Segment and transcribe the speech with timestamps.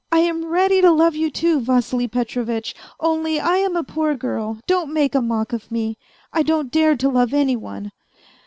[0.11, 4.57] am ready to love you, too, Vassily Petro vitch, only I am a poor girl,
[4.65, 5.95] don't make a mock of me;
[6.33, 7.91] I don't dare to love any one.'